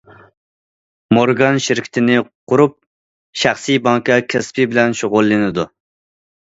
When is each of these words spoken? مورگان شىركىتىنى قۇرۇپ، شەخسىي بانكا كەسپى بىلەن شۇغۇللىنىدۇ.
مورگان 1.17 1.59
شىركىتىنى 1.67 2.17
قۇرۇپ، 2.53 2.75
شەخسىي 3.45 3.83
بانكا 3.91 4.19
كەسپى 4.35 4.69
بىلەن 4.75 5.01
شۇغۇللىنىدۇ. 5.03 5.71